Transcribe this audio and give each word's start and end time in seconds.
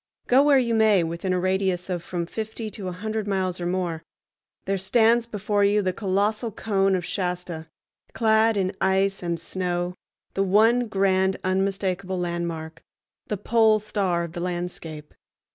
Go 0.25 0.41
where 0.41 0.57
you 0.57 0.73
may, 0.73 1.03
within 1.03 1.31
a 1.31 1.39
radius 1.39 1.87
of 1.87 2.01
from 2.01 2.25
fifty 2.25 2.71
to 2.71 2.87
a 2.87 2.91
hundred 2.91 3.27
miles 3.27 3.61
or 3.61 3.67
more, 3.67 4.01
there 4.65 4.75
stands 4.75 5.27
before 5.27 5.63
you 5.63 5.83
the 5.83 5.93
colossal 5.93 6.51
cone 6.51 6.95
of 6.95 7.05
Shasta, 7.05 7.67
clad 8.11 8.57
in 8.57 8.75
ice 8.81 9.21
and 9.21 9.39
snow, 9.39 9.93
the 10.33 10.41
one 10.41 10.87
grand 10.87 11.37
unmistakable 11.43 12.17
landmark—the 12.17 13.37
pole 13.37 13.79
star 13.79 14.23
of 14.23 14.31
the 14.33 14.39
landscape. 14.39 15.13